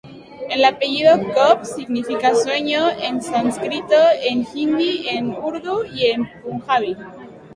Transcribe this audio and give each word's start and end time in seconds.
El 0.49 0.65
apellido 0.65 1.15
"Cobb" 1.31 1.63
significa 1.63 2.33
"sueño" 2.33 2.89
en 3.03 3.21
sánscrito, 3.21 3.93
en 4.27 4.47
hindi, 4.51 5.07
en 5.07 5.29
urdu 5.29 5.83
y 5.93 6.07
en 6.07 6.27
punjabi. 6.41 6.97